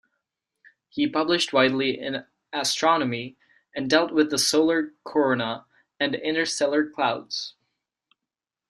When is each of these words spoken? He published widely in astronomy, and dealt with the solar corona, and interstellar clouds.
He 0.89 1.07
published 1.07 1.53
widely 1.53 1.91
in 1.99 2.25
astronomy, 2.51 3.37
and 3.75 3.87
dealt 3.87 4.11
with 4.11 4.31
the 4.31 4.39
solar 4.39 4.95
corona, 5.03 5.67
and 5.99 6.15
interstellar 6.15 6.89
clouds. 6.89 7.53